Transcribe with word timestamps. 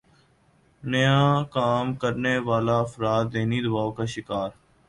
نیا 0.83 1.19
کام 1.53 1.87
کرنے 2.01 2.35
والےافراد 2.47 3.25
ذہنی 3.33 3.59
دباؤ 3.65 3.91
کا 3.97 4.05
شکار 4.13 4.49